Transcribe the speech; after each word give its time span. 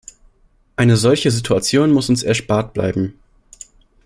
Eine 0.77 0.97
solche 0.97 1.29
Situation 1.29 1.91
muss 1.91 2.09
uns 2.09 2.23
erspart 2.23 2.73
bleiben. 2.73 3.19